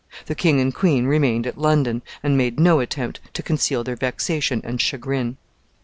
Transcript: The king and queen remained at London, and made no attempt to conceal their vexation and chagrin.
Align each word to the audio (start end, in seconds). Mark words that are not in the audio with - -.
The 0.25 0.33
king 0.33 0.59
and 0.59 0.73
queen 0.73 1.05
remained 1.05 1.45
at 1.45 1.59
London, 1.59 2.01
and 2.23 2.35
made 2.35 2.59
no 2.59 2.79
attempt 2.79 3.19
to 3.35 3.43
conceal 3.43 3.83
their 3.83 3.95
vexation 3.95 4.59
and 4.63 4.81
chagrin. 4.81 5.37